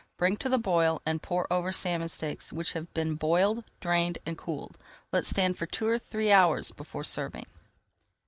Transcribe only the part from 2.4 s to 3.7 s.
which have been boiled,